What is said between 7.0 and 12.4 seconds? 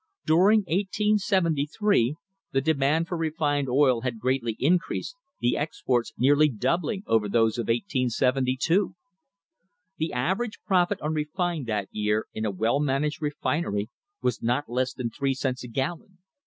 over those of 1872. The average profit on refined that year